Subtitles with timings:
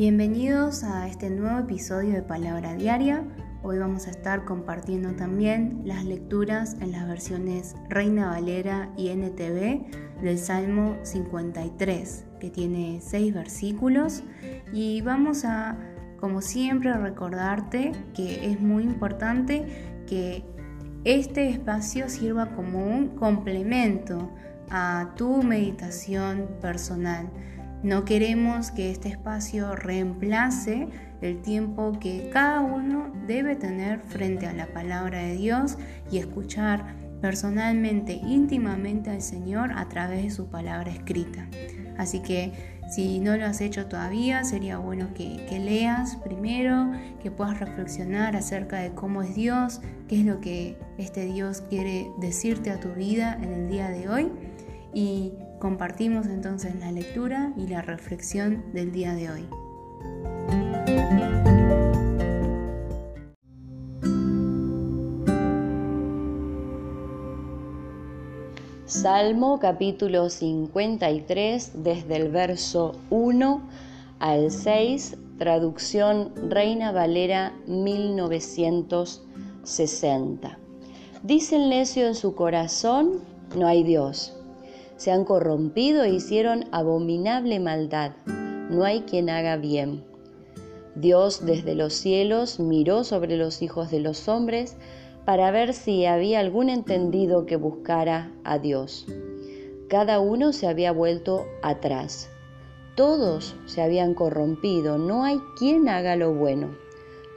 [0.00, 3.22] Bienvenidos a este nuevo episodio de Palabra Diaria.
[3.62, 10.22] Hoy vamos a estar compartiendo también las lecturas en las versiones Reina Valera y NTV
[10.22, 14.22] del Salmo 53, que tiene seis versículos.
[14.72, 15.76] Y vamos a,
[16.18, 19.66] como siempre, recordarte que es muy importante
[20.06, 20.46] que
[21.04, 24.30] este espacio sirva como un complemento
[24.70, 27.28] a tu meditación personal
[27.82, 30.88] no queremos que este espacio reemplace
[31.22, 35.78] el tiempo que cada uno debe tener frente a la palabra de Dios
[36.10, 41.48] y escuchar personalmente, íntimamente al Señor a través de su palabra escrita.
[41.98, 42.52] Así que
[42.90, 46.90] si no lo has hecho todavía, sería bueno que, leas primero,
[47.22, 52.10] que puedas reflexionar acerca de cómo es Dios, qué es lo que este Dios quiere
[52.18, 54.32] decirte a tu vida en el día de hoy.
[54.92, 59.46] Y Compartimos entonces la lectura y la reflexión del día de hoy.
[68.86, 73.60] Salmo capítulo 53 desde el verso 1
[74.18, 80.58] al 6, traducción Reina Valera 1960.
[81.22, 83.20] Dice el necio en su corazón,
[83.54, 84.39] no hay Dios
[85.00, 88.12] se han corrompido e hicieron abominable maldad.
[88.68, 90.04] No hay quien haga bien.
[90.94, 94.76] Dios desde los cielos miró sobre los hijos de los hombres
[95.24, 99.06] para ver si había algún entendido que buscara a Dios.
[99.88, 102.28] Cada uno se había vuelto atrás.
[102.94, 104.98] Todos se habían corrompido.
[104.98, 106.76] No hay quien haga lo bueno.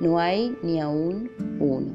[0.01, 1.93] No hay ni aún uno.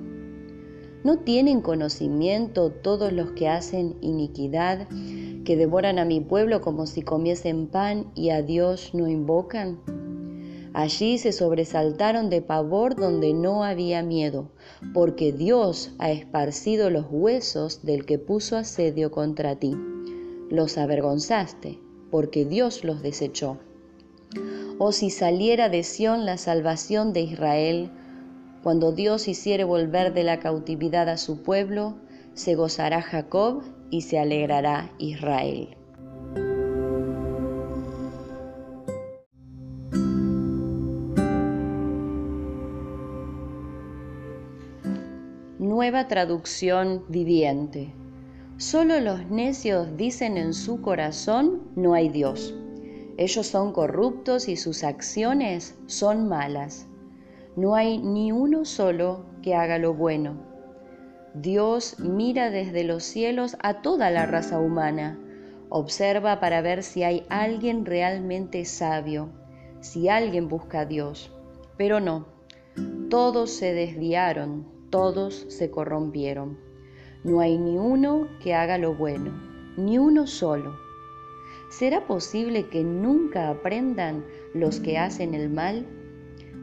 [1.05, 4.89] ¿No tienen conocimiento todos los que hacen iniquidad,
[5.49, 9.79] que devoran a mi pueblo como si comiesen pan y a Dios no invocan?
[10.75, 14.51] Allí se sobresaltaron de pavor donde no había miedo,
[14.93, 19.75] porque Dios ha esparcido los huesos del que puso asedio contra ti.
[20.51, 21.79] Los avergonzaste,
[22.11, 23.57] porque Dios los desechó.
[24.77, 27.91] O si saliera de Sión la salvación de Israel,
[28.63, 31.95] cuando Dios hiciere volver de la cautividad a su pueblo,
[32.35, 35.77] se gozará Jacob y se alegrará Israel.
[45.59, 47.93] Nueva traducción viviente.
[48.57, 52.55] Solo los necios dicen en su corazón, no hay Dios.
[53.17, 56.87] Ellos son corruptos y sus acciones son malas.
[57.57, 60.48] No hay ni uno solo que haga lo bueno.
[61.35, 65.19] Dios mira desde los cielos a toda la raza humana.
[65.69, 69.29] Observa para ver si hay alguien realmente sabio,
[69.81, 71.31] si alguien busca a Dios.
[71.77, 72.27] Pero no,
[73.11, 76.59] todos se desviaron, todos se corrompieron.
[77.25, 79.33] No hay ni uno que haga lo bueno,
[79.77, 80.77] ni uno solo.
[81.71, 84.25] ¿Será posible que nunca aprendan
[84.55, 85.87] los que hacen el mal?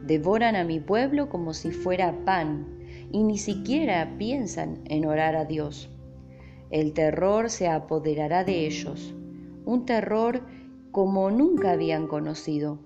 [0.04, 2.75] Devoran a mi pueblo como si fuera pan
[3.16, 5.88] y ni siquiera piensan en orar a Dios.
[6.68, 9.14] El terror se apoderará de ellos,
[9.64, 10.42] un terror
[10.92, 12.78] como nunca habían conocido.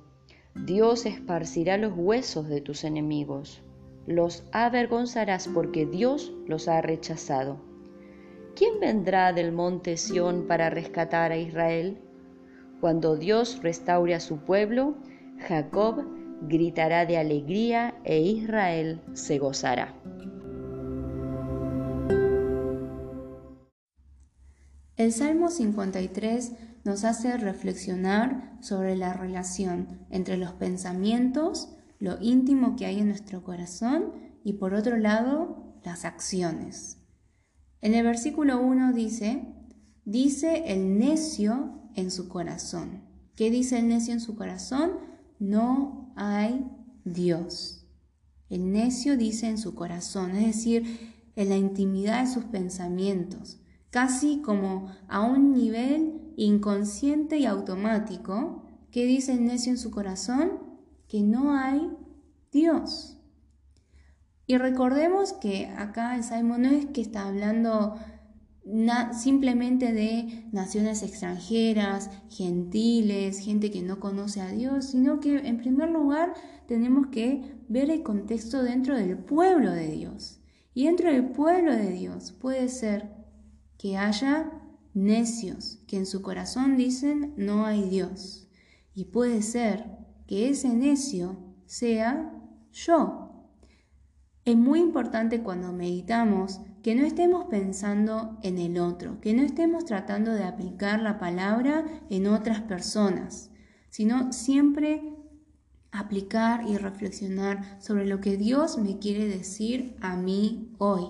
[0.55, 3.65] Dios esparcirá los huesos de tus enemigos,
[4.07, 7.57] los avergonzarás porque Dios los ha rechazado.
[8.55, 11.99] ¿Quién vendrá del monte Sión para rescatar a Israel?
[12.81, 14.95] Cuando Dios restaure a su pueblo,
[15.49, 16.05] Jacob
[16.43, 19.95] gritará de alegría e Israel se gozará.
[24.97, 26.53] El Salmo 53
[26.85, 33.43] nos hace reflexionar sobre la relación entre los pensamientos, lo íntimo que hay en nuestro
[33.43, 34.13] corazón
[34.45, 36.99] y por otro lado las acciones.
[37.81, 39.55] En el versículo 1 dice,
[40.05, 43.03] dice el necio en su corazón.
[43.37, 45.10] ¿Qué dice el necio en su corazón?
[45.41, 46.71] No hay
[47.05, 47.87] Dios.
[48.51, 53.59] El necio dice en su corazón, es decir, en la intimidad de sus pensamientos,
[53.91, 60.53] casi como a un nivel inconsciente y automático, que dice el necio en su corazón
[61.09, 61.91] que no hay
[62.53, 63.17] Dios.
[64.47, 67.97] Y recordemos que acá el Salmo no es que está hablando
[69.13, 75.91] simplemente de naciones extranjeras, gentiles, gente que no conoce a Dios, sino que en primer
[75.91, 76.35] lugar
[76.67, 80.41] tenemos que ver el contexto dentro del pueblo de Dios.
[80.75, 83.11] Y dentro del pueblo de Dios puede ser
[83.77, 84.53] que haya
[84.95, 88.49] necios que en su corazón dicen no hay Dios.
[88.95, 89.87] Y puede ser
[90.27, 92.33] que ese necio sea
[92.73, 93.49] yo.
[94.45, 99.85] Es muy importante cuando meditamos que no estemos pensando en el otro, que no estemos
[99.85, 103.51] tratando de aplicar la palabra en otras personas,
[103.91, 105.15] sino siempre
[105.93, 111.05] aplicar y reflexionar sobre lo que Dios me quiere decir a mí hoy.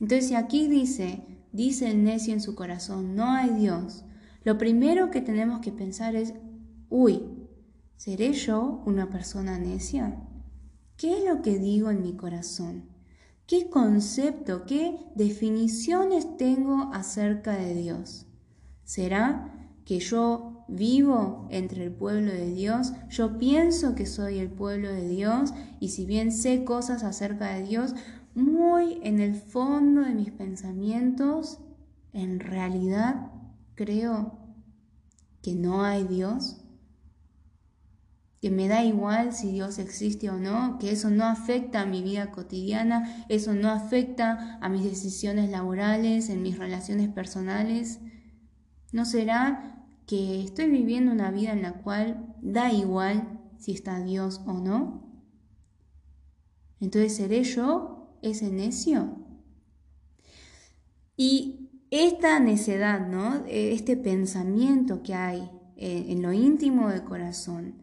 [0.00, 4.04] Entonces, si aquí dice, dice el necio en su corazón, no hay Dios,
[4.42, 6.34] lo primero que tenemos que pensar es,
[6.90, 7.22] uy,
[7.96, 10.20] ¿seré yo una persona necia?
[10.96, 12.93] ¿Qué es lo que digo en mi corazón?
[13.46, 18.26] ¿Qué concepto, qué definiciones tengo acerca de Dios?
[18.84, 19.52] ¿Será
[19.84, 22.94] que yo vivo entre el pueblo de Dios?
[23.10, 27.64] Yo pienso que soy el pueblo de Dios y si bien sé cosas acerca de
[27.64, 27.94] Dios,
[28.34, 31.58] muy en el fondo de mis pensamientos,
[32.14, 33.30] en realidad
[33.74, 34.38] creo
[35.42, 36.63] que no hay Dios
[38.44, 42.02] que me da igual si Dios existe o no, que eso no afecta a mi
[42.02, 48.00] vida cotidiana, eso no afecta a mis decisiones laborales, en mis relaciones personales.
[48.92, 54.42] ¿No será que estoy viviendo una vida en la cual da igual si está Dios
[54.44, 55.10] o no?
[56.80, 59.24] Entonces, ¿seré yo ese necio?
[61.16, 63.42] Y esta necedad, ¿no?
[63.48, 67.82] Este pensamiento que hay en lo íntimo del corazón,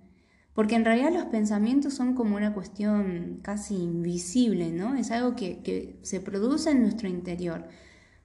[0.53, 4.95] porque en realidad los pensamientos son como una cuestión casi invisible, ¿no?
[4.95, 7.67] Es algo que, se produce en nuestro interior.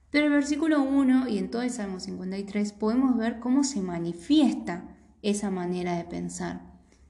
[0.09, 4.95] Pero el versículo 1 y en todo el Salmo 53 podemos ver cómo se manifiesta
[5.21, 6.61] esa manera de pensar.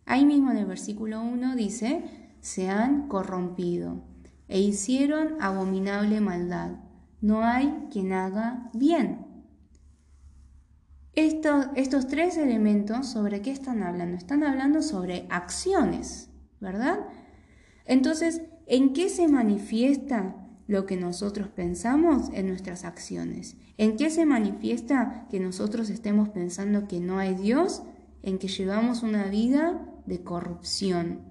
[0.06, 2.04] Ahí mismo en el versículo 1 dice,
[2.40, 4.04] se han corrompido
[4.48, 6.78] e hicieron abominable maldad.
[7.22, 9.26] No hay quien haga bien
[11.18, 14.16] estos tres elementos, ¿sobre qué están hablando?
[14.16, 16.30] Están hablando sobre acciones,
[16.60, 17.00] ¿verdad?
[17.86, 20.36] Entonces, ¿en qué se manifiesta
[20.68, 23.58] lo que nosotros pensamos en nuestras acciones?
[23.78, 27.81] ¿En qué se manifiesta que nosotros estemos pensando que no hay Dios?
[28.22, 31.22] En que llevamos una vida de corrupción.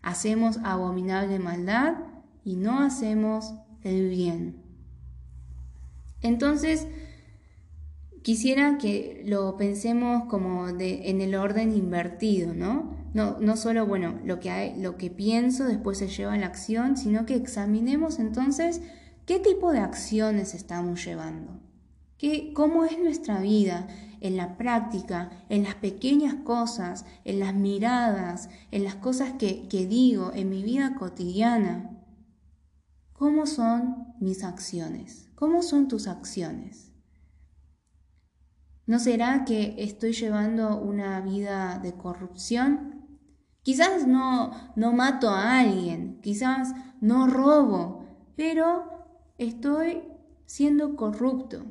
[0.00, 1.96] Hacemos abominable maldad
[2.44, 4.62] y no hacemos el bien.
[6.22, 6.86] Entonces,
[8.24, 12.96] Quisiera que lo pensemos como de, en el orden invertido, ¿no?
[13.12, 16.96] No, no solo, bueno, lo que, lo que pienso después se lleva a la acción,
[16.96, 18.80] sino que examinemos entonces
[19.26, 21.60] qué tipo de acciones estamos llevando.
[22.16, 23.88] ¿Qué, ¿Cómo es nuestra vida
[24.22, 29.86] en la práctica, en las pequeñas cosas, en las miradas, en las cosas que, que
[29.86, 31.90] digo, en mi vida cotidiana?
[33.12, 35.28] ¿Cómo son mis acciones?
[35.34, 36.93] ¿Cómo son tus acciones?
[38.86, 43.06] ¿No será que estoy llevando una vida de corrupción?
[43.62, 48.04] Quizás no, no mato a alguien, quizás no robo,
[48.36, 48.84] pero
[49.38, 50.02] estoy
[50.44, 51.64] siendo corrupto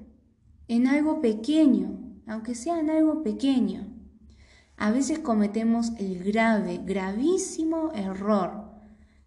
[0.68, 3.94] en algo pequeño, aunque sea en algo pequeño.
[4.76, 8.72] A veces cometemos el grave, gravísimo error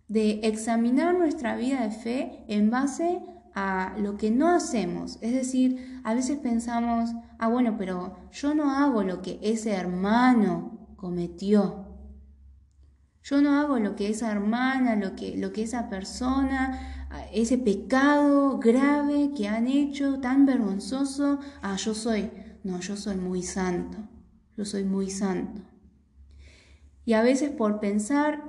[0.09, 3.36] de examinar nuestra vida de fe en base a
[3.99, 5.19] lo que no hacemos.
[5.23, 10.95] Es decir, a veces pensamos, ah, bueno, pero yo no hago lo que ese hermano
[10.97, 11.87] cometió.
[13.23, 18.59] Yo no hago lo que esa hermana, lo que, lo que esa persona, ese pecado
[18.59, 22.31] grave que han hecho, tan vergonzoso, ah, yo soy,
[22.63, 23.99] no, yo soy muy santo,
[24.57, 25.63] yo soy muy santo.
[27.05, 28.45] Y a veces por pensar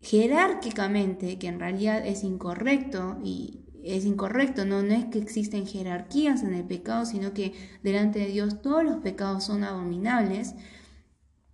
[0.00, 4.82] jerárquicamente, que en realidad es incorrecto y, es incorrecto, ¿no?
[4.82, 8.96] no es que existen jerarquías en el pecado, sino que delante de Dios todos los
[8.98, 10.54] pecados son abominables.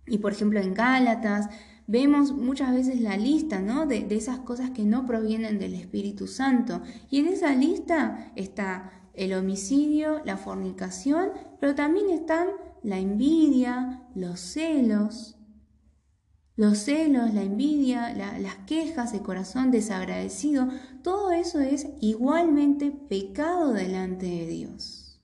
[0.07, 1.49] Y por ejemplo en Gálatas
[1.87, 3.85] vemos muchas veces la lista ¿no?
[3.85, 6.81] de, de esas cosas que no provienen del Espíritu Santo.
[7.09, 12.47] Y en esa lista está el homicidio, la fornicación, pero también están
[12.83, 15.38] la envidia, los celos,
[16.59, 20.67] los celos, la envidia, las quejas, el corazón desagradecido,
[21.01, 25.21] todo eso es igualmente pecado delante de Dios.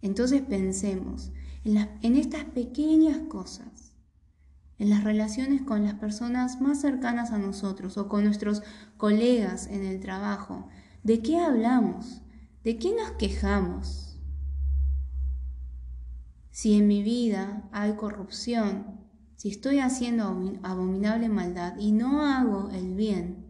[0.00, 1.32] Entonces pensemos
[1.64, 3.94] en, en estas pequeñas cosas,
[4.78, 8.62] en las relaciones con las personas más cercanas a nosotros o con nuestros
[8.96, 10.66] colegas en el trabajo.
[11.02, 12.22] ¿De qué hablamos?
[12.64, 14.18] ¿De qué nos quejamos?
[16.50, 19.01] Si en mi vida hay corrupción,
[19.42, 23.44] si estoy haciendo abominable maldad y no hago el bien,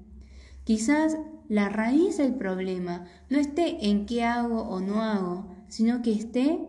[0.64, 1.18] quizás
[1.50, 6.66] la raíz del problema no esté en qué hago o no hago, sino que esté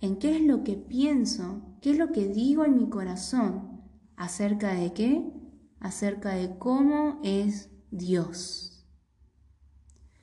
[0.00, 3.78] en qué es lo que pienso, qué es lo que digo en mi corazón
[4.16, 5.32] ¿Acerca de qué?
[5.78, 8.84] Acerca de cómo es Dios.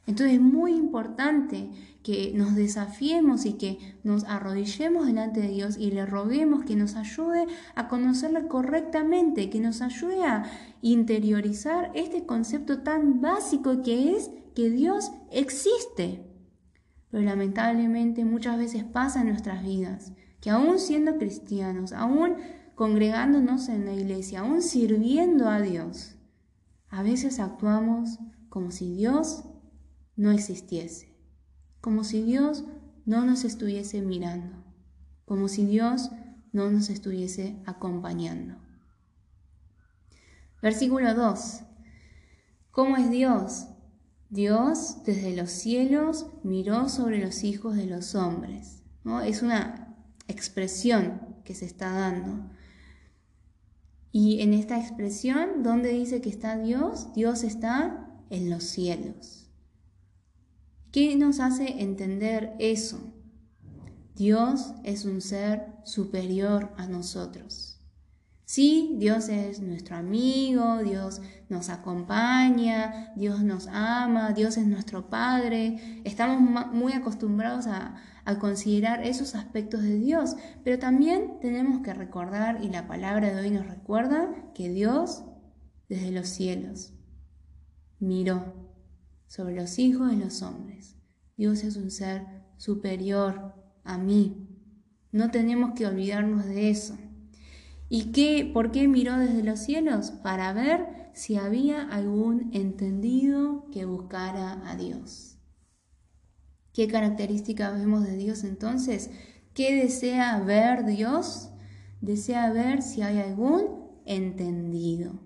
[0.08, 1.72] Entonces es muy importante
[2.06, 6.96] que nos desafiemos y que nos arrodillemos delante de Dios y le roguemos que nos
[6.96, 10.44] ayude a conocerle correctamente, que nos ayude a
[10.84, 16.24] interiorizar este concepto tan básico que es que Dios existe.
[17.10, 22.36] Pero lamentablemente muchas veces pasa en nuestras vidas que aún siendo cristianos, aún
[22.76, 26.18] congregándonos en la iglesia, aún sirviendo a Dios,
[26.88, 29.44] a veces actuamos como si Dios
[30.16, 31.15] no existiese
[31.86, 32.64] como si Dios
[33.06, 34.58] no nos estuviese mirando,
[35.24, 36.10] como si Dios
[36.52, 38.56] no nos estuviese acompañando.
[40.64, 41.62] Versículo 2.
[42.72, 43.68] ¿Cómo es Dios?
[44.32, 48.82] Dios desde los cielos miró sobre los hijos de los hombres.
[49.04, 49.22] ¿no?
[49.22, 49.96] Es una
[50.28, 52.50] expresión que se está dando.
[54.12, 57.14] Y en esta expresión, ¿dónde dice que está Dios?
[57.14, 59.45] Dios está en los cielos.
[60.96, 63.14] ¿Qué nos hace entender eso?
[64.16, 67.82] Dios es un ser superior a nosotros.
[68.46, 76.02] Sí, Dios es nuestro amigo, Dios nos acompaña, Dios nos ama, Dios es nuestro Padre.
[76.06, 78.02] Estamos muy acostumbrados a,
[78.40, 83.52] considerar esos aspectos de Dios, pero también tenemos que recordar, y la palabra de hoy
[83.52, 85.26] nos recuerda, que Dios
[85.90, 86.94] desde los cielos
[88.00, 88.65] miró
[89.36, 90.96] sobre los hijos de los hombres.
[91.36, 92.26] Dios es un ser
[92.56, 94.48] superior a mí.
[95.12, 96.98] No tenemos que olvidarnos de eso.
[97.90, 100.12] ¿Y qué, por qué miró desde los cielos?
[100.12, 105.38] Para ver si había algún entendido que buscara a Dios.
[106.72, 109.10] ¿Qué características vemos de Dios entonces?
[109.54, 111.50] ¿Qué desea ver Dios?
[112.00, 115.20] Desea ver si hay algún entendido.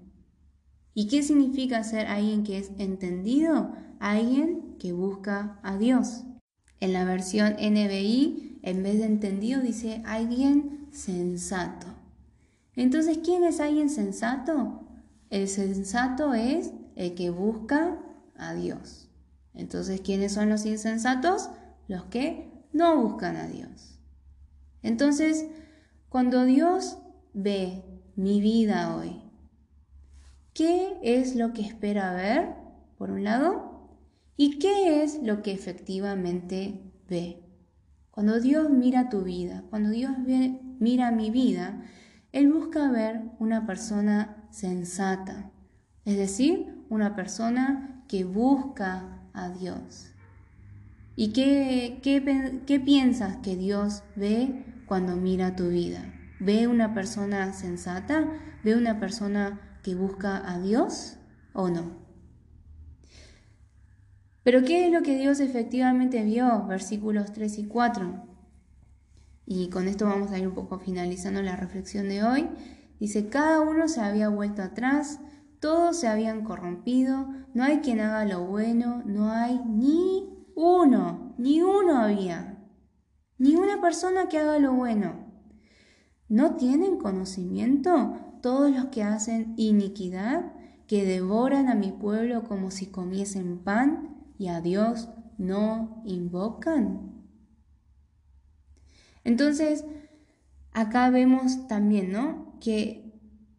[0.95, 3.71] ¿Y qué significa ser alguien que es entendido?
[3.99, 6.23] Alguien que busca a Dios.
[6.79, 11.87] En la versión NBI, en vez de entendido, dice alguien sensato.
[12.75, 14.81] Entonces, ¿quién es alguien sensato?
[15.29, 17.99] El sensato es el que busca
[18.37, 19.09] a Dios.
[19.53, 21.49] Entonces, ¿quiénes son los insensatos?
[21.87, 23.99] Los que no buscan a Dios.
[24.81, 25.47] Entonces,
[26.07, 26.97] cuando Dios
[27.33, 27.83] ve
[28.15, 29.21] mi vida hoy,
[30.53, 32.55] ¿qué es lo que espera ver?
[32.97, 33.68] Por un lado,
[34.41, 36.79] ¿Y qué es lo que efectivamente
[37.09, 37.43] ve?
[38.09, 40.13] Cuando Dios mira tu vida, cuando Dios
[40.79, 41.83] mira mi vida,
[42.31, 45.51] Él busca ver una persona sensata,
[46.05, 50.13] es decir, una persona que busca a Dios.
[51.17, 56.13] ¿Y qué, qué, qué piensas que Dios ve cuando mira tu vida?
[56.39, 58.31] ¿Ve una persona sensata?
[58.63, 61.17] ¿Ve una persona que busca a Dios
[61.51, 62.08] o no?
[64.49, 66.65] Pero ¿qué es lo que Dios efectivamente vio?
[66.65, 68.23] Versículos 3 y 4.
[69.45, 72.49] Y con esto vamos a ir un poco finalizando la reflexión de hoy.
[72.99, 75.19] Dice, cada uno se había vuelto atrás,
[75.59, 81.61] todos se habían corrompido, no hay quien haga lo bueno, no hay ni uno, ni
[81.61, 82.57] uno había,
[83.37, 85.27] ni una persona que haga lo bueno.
[86.27, 90.53] ¿No tienen conocimiento todos los que hacen iniquidad,
[90.87, 94.18] que devoran a mi pueblo como si comiesen pan?
[94.39, 97.11] Y a Dios no invocan?
[99.23, 99.85] Entonces,
[100.71, 102.57] acá vemos también, ¿no?
[102.59, 103.09] Que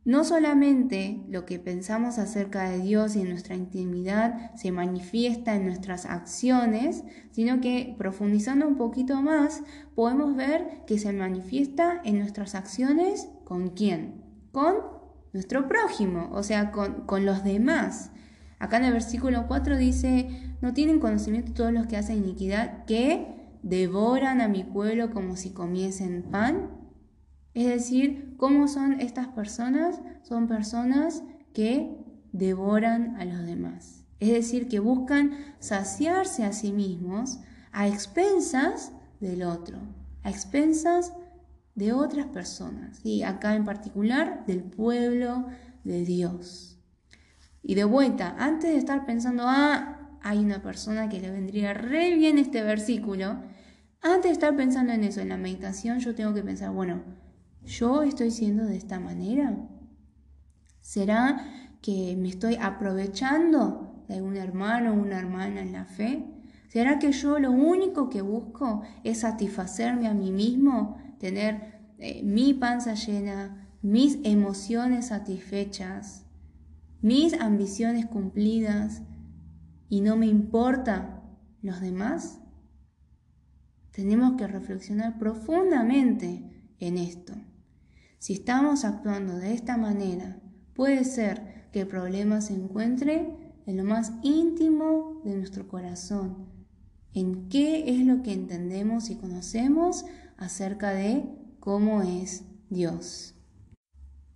[0.05, 5.67] no solamente lo que pensamos acerca de Dios y en nuestra intimidad se manifiesta en
[5.67, 9.63] nuestras acciones, sino que profundizando un poquito más,
[9.95, 14.25] podemos ver que se manifiesta en nuestras acciones con quién?
[14.53, 14.77] Con
[15.33, 18.11] nuestro prójimo, o sea, con, con los demás.
[18.61, 20.29] Acá en el versículo 4 dice,
[20.61, 25.51] no tienen conocimiento todos los que hacen iniquidad, que devoran a mi pueblo como si
[25.51, 26.71] comiesen pan.
[27.55, 30.01] Es decir, ¿cómo son estas personas?
[30.23, 31.25] Son personas
[31.55, 31.97] que
[32.33, 34.05] devoran a los demás.
[34.21, 37.41] Es decir, que buscan saciarse a sí mismos
[37.73, 39.79] a expensas del otro,
[40.23, 41.15] a expensas
[41.75, 45.47] de otras personas, y acá en particular del pueblo
[45.83, 46.80] de Dios.
[47.63, 52.15] Y de vuelta, antes de estar pensando, ah, hay una persona que le vendría re
[52.15, 53.39] bien este versículo,
[54.03, 57.03] antes de estar pensando en eso, en la meditación, yo tengo que pensar, bueno,
[57.65, 59.57] ¿yo estoy siendo de esta manera?
[60.81, 61.45] ¿Será
[61.83, 66.25] que me estoy aprovechando de algún hermano o una hermana en la fe?
[66.69, 72.55] ¿Será que yo lo único que busco es satisfacerme a mí mismo, tener eh, mi
[72.55, 76.25] panza llena, mis emociones satisfechas,
[77.03, 79.03] mis ambiciones cumplidas
[79.89, 81.23] y no me importa
[81.63, 82.41] los demás?
[83.93, 87.35] Tenemos que reflexionar profundamente en esto.
[88.19, 90.41] Si estamos actuando de esta manera,
[90.75, 93.35] puede ser que el problema se encuentre
[93.67, 96.49] en lo más íntimo de nuestro corazón,
[97.15, 100.05] en qué es lo que entendemos y conocemos
[100.37, 101.25] acerca de
[101.61, 103.35] cómo es Dios.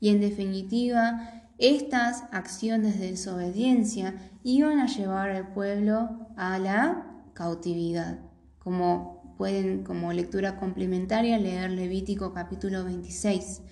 [0.01, 8.19] Y en definitiva, estas acciones de desobediencia iban a llevar al pueblo a la cautividad,
[8.59, 13.63] como pueden como lectura complementaria leer Levítico capítulo 26.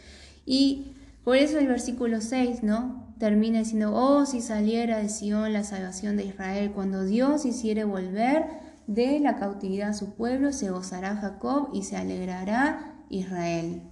[0.44, 3.14] Y por eso el versículo 6, ¿no?
[3.18, 8.46] Termina diciendo, oh, si saliera de Sion la salvación de Israel, cuando Dios hiciere volver
[8.88, 13.82] de la cautividad a su pueblo, se gozará Jacob y se alegrará Israel.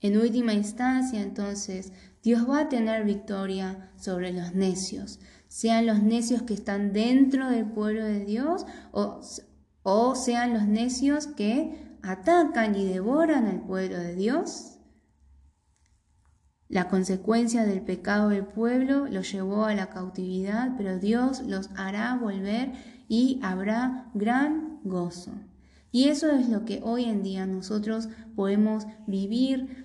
[0.00, 1.92] En última instancia, entonces,
[2.24, 7.66] Dios va a tener victoria sobre los necios, sean los necios que están dentro del
[7.66, 9.20] pueblo de Dios o,
[9.82, 14.78] o sean los necios que atacan y devoran al pueblo de Dios.
[16.68, 22.16] La consecuencia del pecado del pueblo los llevó a la cautividad, pero Dios los hará
[22.16, 22.72] volver
[23.06, 25.32] y habrá gran gozo.
[25.92, 29.83] Y eso es lo que hoy en día nosotros podemos vivir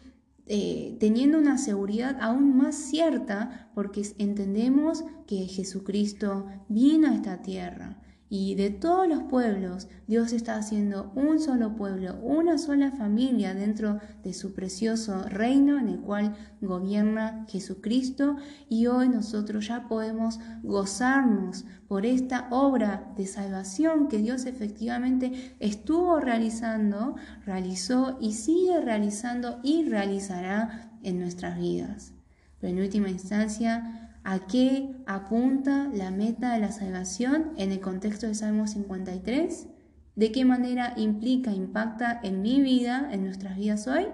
[0.51, 8.01] eh, teniendo una seguridad aún más cierta porque entendemos que Jesucristo vino a esta tierra
[8.31, 13.99] y de todos los pueblos, Dios está haciendo un solo pueblo, una sola familia dentro
[14.23, 18.37] de su precioso reino en el cual gobierna Jesucristo.
[18.69, 26.19] Y hoy nosotros ya podemos gozarnos por esta obra de salvación que Dios efectivamente estuvo
[26.19, 27.15] realizando,
[27.47, 32.13] realizó y sigue realizando y realizará en nuestras vidas.
[32.59, 38.27] Pero en última instancia, ¿A qué apunta la meta de la salvación en el contexto
[38.27, 39.67] de Salmo 53?
[40.15, 44.07] ¿De qué manera implica, impacta en mi vida, en nuestras vidas hoy?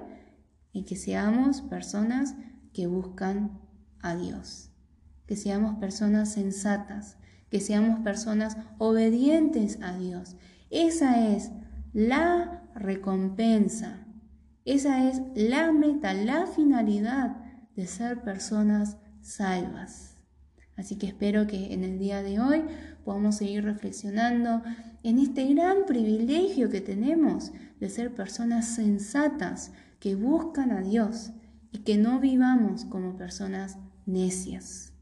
[0.73, 2.35] En que seamos personas
[2.73, 3.59] que buscan
[3.99, 4.71] a Dios,
[5.25, 7.17] que seamos personas sensatas,
[7.49, 10.35] que seamos personas obedientes a Dios.
[10.69, 11.51] Esa es
[11.93, 14.05] la recompensa,
[14.65, 17.37] esa es la meta, la finalidad
[17.75, 20.15] de ser personas salvas.
[20.77, 22.63] Así que espero que en el día de hoy
[23.03, 24.61] podamos seguir reflexionando
[25.03, 31.31] en este gran privilegio que tenemos de ser personas sensatas que buscan a Dios
[31.71, 34.94] y que no vivamos como personas necias.